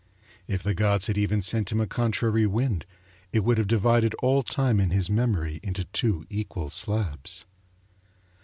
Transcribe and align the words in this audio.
If 0.47 0.63
the 0.63 0.73
gods 0.73 1.05
had 1.05 1.17
even 1.19 1.43
sent 1.43 1.71
him 1.71 1.79
a 1.79 1.85
contrary 1.85 2.47
wind 2.47 2.87
it 3.31 3.41
would 3.41 3.59
have 3.59 3.67
divided 3.67 4.15
all 4.15 4.41
time 4.41 4.79
in 4.79 4.89
his 4.89 5.11
memory 5.11 5.59
into 5.61 5.83
two 5.83 6.25
equal 6.27 6.71
slabs. 6.71 7.45